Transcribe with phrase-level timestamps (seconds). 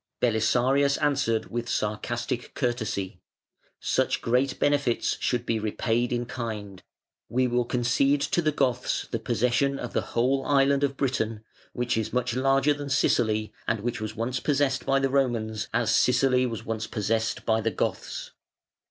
[0.19, 3.21] Belisarius answered with sarcastic courtesy:
[3.79, 6.81] "Such great benefits should be repaid in kind.
[7.29, 11.43] We will concede to the Goths the possession of the whole island of Britain,
[11.73, 15.93] which is much larger than Sicily, and which was once possessed by the Romans as
[15.93, 18.31] Sicily was once possessed by the Goths".